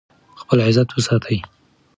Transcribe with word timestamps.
خپل 0.41 0.57
عزت 0.67 0.89
وساتئ. 0.95 1.39